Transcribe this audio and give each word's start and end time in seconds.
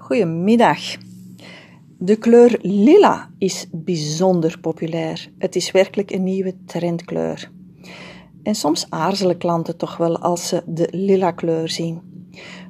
Goedemiddag. 0.00 0.78
De 1.98 2.16
kleur 2.16 2.58
lila 2.62 3.30
is 3.38 3.66
bijzonder 3.72 4.58
populair. 4.60 5.30
Het 5.38 5.56
is 5.56 5.70
werkelijk 5.70 6.10
een 6.10 6.24
nieuwe 6.24 6.54
trendkleur. 6.66 7.50
En 8.42 8.54
soms 8.54 8.86
aarzelen 8.88 9.38
klanten 9.38 9.76
toch 9.76 9.96
wel 9.96 10.18
als 10.18 10.48
ze 10.48 10.62
de 10.66 10.88
lila 10.90 11.30
kleur 11.30 11.68
zien. 11.68 12.00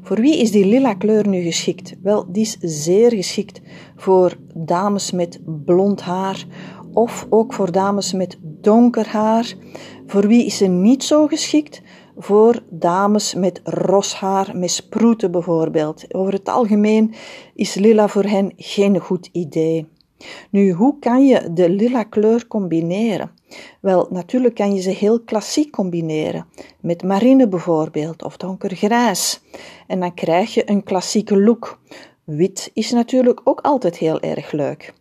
Voor 0.03 0.21
wie 0.21 0.41
is 0.41 0.51
die 0.51 0.67
lila 0.67 0.95
kleur 0.95 1.29
nu 1.29 1.43
geschikt? 1.43 1.95
Wel, 2.03 2.33
die 2.33 2.43
is 2.43 2.57
zeer 2.61 3.11
geschikt 3.11 3.61
voor 3.97 4.37
dames 4.55 5.11
met 5.11 5.41
blond 5.65 6.01
haar 6.01 6.47
of 6.93 7.27
ook 7.29 7.53
voor 7.53 7.73
dames 7.73 8.13
met 8.13 8.39
donker 8.43 9.09
haar. 9.09 9.55
Voor 10.07 10.27
wie 10.27 10.45
is 10.45 10.57
ze 10.57 10.67
niet 10.67 11.05
zo 11.05 11.27
geschikt? 11.27 11.83
Voor 12.23 12.63
dames 12.69 13.35
met 13.35 13.61
ros 13.65 14.15
haar, 14.15 14.57
met 14.57 14.71
sproeten 14.71 15.31
bijvoorbeeld. 15.31 16.15
Over 16.15 16.33
het 16.33 16.49
algemeen 16.49 17.15
is 17.55 17.75
lila 17.75 18.09
voor 18.09 18.25
hen 18.25 18.53
geen 18.57 18.99
goed 18.99 19.29
idee. 19.33 19.89
Nu, 20.51 20.73
hoe 20.73 20.99
kan 20.99 21.27
je 21.27 21.53
de 21.53 21.71
lila 21.71 22.03
kleur 22.03 22.47
combineren? 22.47 23.31
Wel, 23.81 24.07
natuurlijk 24.11 24.55
kan 24.55 24.75
je 24.75 24.81
ze 24.81 24.91
heel 24.91 25.21
klassiek 25.21 25.71
combineren, 25.71 26.47
met 26.81 27.03
marine 27.03 27.49
bijvoorbeeld, 27.49 28.23
of 28.23 28.37
donkergrijs. 28.37 29.41
En 29.87 30.01
dan 30.01 30.15
krijg 30.15 30.55
je 30.55 30.71
een 30.71 30.83
klassieke 30.83 31.41
look. 31.41 31.79
Wit 32.37 32.71
is 32.75 32.91
natuurlijk 32.91 33.41
ook 33.45 33.61
altijd 33.61 33.97
heel 33.97 34.21
erg 34.21 34.53
leuk. 34.53 34.93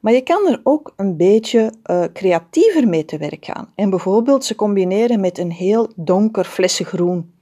Maar 0.00 0.12
je 0.12 0.20
kan 0.20 0.46
er 0.46 0.60
ook 0.62 0.92
een 0.96 1.16
beetje 1.16 1.72
uh, 1.90 2.04
creatiever 2.12 2.88
mee 2.88 3.04
te 3.04 3.18
werk 3.18 3.44
gaan. 3.44 3.72
En 3.74 3.90
bijvoorbeeld 3.90 4.44
ze 4.44 4.54
combineren 4.54 5.20
met 5.20 5.38
een 5.38 5.52
heel 5.52 5.92
donker 5.96 6.44
flessengroen. 6.44 7.34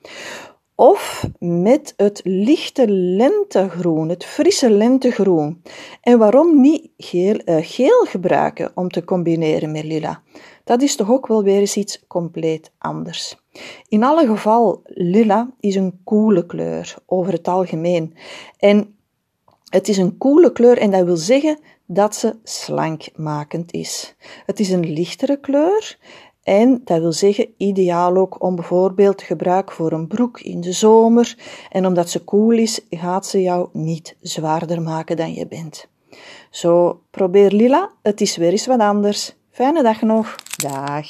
Of 0.77 1.29
met 1.39 1.95
het 1.97 2.21
lichte 2.25 2.89
lentegroen, 2.89 4.09
het 4.09 4.25
frisse 4.25 4.71
lentegroen. 4.71 5.63
En 6.01 6.19
waarom 6.19 6.61
niet 6.61 6.89
geel, 6.97 7.41
uh, 7.45 7.57
geel 7.61 8.05
gebruiken 8.05 8.73
om 8.75 8.89
te 8.89 9.05
combineren 9.05 9.73
met 9.73 9.85
lila? 9.85 10.23
Dat 10.65 10.83
is 10.83 10.97
toch 10.97 11.11
ook 11.11 11.27
wel 11.27 11.43
weer 11.43 11.61
eens 11.61 11.77
iets 11.77 12.05
compleet 12.07 12.73
anders. 12.79 13.37
In 13.89 14.05
alle 14.05 14.27
geval, 14.27 14.81
lila 14.85 15.51
is 15.61 15.75
een 15.75 16.01
koele 16.05 16.47
kleur 16.47 16.95
over 17.07 17.33
het 17.33 17.49
algemeen. 17.49 18.15
En 18.59 18.94
het 19.75 19.89
is 19.89 19.97
een 19.97 20.19
koele 20.19 20.53
kleur 20.53 20.79
en 20.79 20.91
dat 20.91 21.05
wil 21.05 21.17
zeggen 21.17 21.59
dat 21.87 22.15
ze 22.17 22.37
slankmakend 22.43 23.73
is. 23.73 24.15
Het 24.47 24.61
is 24.61 24.71
een 24.71 24.93
lichtere 24.93 25.41
kleur 25.41 25.99
en 26.43 26.81
dat 26.85 27.01
wil 27.01 27.13
zeggen 27.13 27.55
ideaal 27.57 28.17
ook 28.17 28.43
om 28.43 28.55
bijvoorbeeld 28.55 29.23
gebruik 29.23 29.73
voor 29.73 29.93
een 29.93 30.07
broek 30.07 30.41
in 30.41 30.61
de 30.61 30.73
zomer. 30.73 31.37
En 31.71 31.87
omdat 31.87 32.11
ze 32.11 32.25
koel 32.25 32.51
is, 32.51 32.81
gaat 32.91 33.27
ze 33.27 33.43
jou 33.43 33.69
niet 33.73 34.17
zwaarder 34.21 34.83
maken 34.83 35.17
dan 35.17 35.35
je 35.35 35.47
bent. 35.47 35.89
Zo, 36.51 37.01
probeer 37.11 37.51
lila. 37.51 37.91
Het 38.03 38.21
is 38.21 38.37
weer 38.37 38.51
eens 38.51 38.67
wat 38.67 38.81
anders. 38.81 39.35
Fijne 39.51 39.83
dag 39.83 40.03
nog. 40.03 40.35
Dag. 40.57 41.07